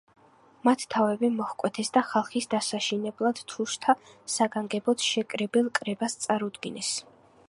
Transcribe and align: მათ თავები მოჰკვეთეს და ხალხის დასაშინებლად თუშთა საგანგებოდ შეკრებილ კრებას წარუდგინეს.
მათ 0.67 0.83
თავები 0.93 1.27
მოჰკვეთეს 1.33 1.91
და 1.97 2.03
ხალხის 2.13 2.49
დასაშინებლად 2.53 3.41
თუშთა 3.53 3.95
საგანგებოდ 4.37 5.05
შეკრებილ 5.09 5.73
კრებას 5.81 6.17
წარუდგინეს. 6.25 6.91